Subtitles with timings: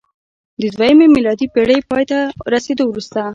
[0.61, 2.19] د دویمې میلادي پېړۍ پای ته
[2.53, 3.21] رسېدو وروسته